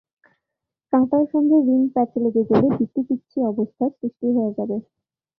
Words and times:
কাঁটার 0.93 1.25
সঙ্গে 1.33 1.57
রিং 1.67 1.81
প্যাঁচ 1.93 2.11
লেগে 2.23 2.43
গেলে 2.49 2.67
বিতিকিচ্ছি 2.77 3.37
অবস্থার 3.51 3.91
সৃষ্টি 3.99 4.27
হয়ে 4.35 4.55
যাবে। 4.57 4.77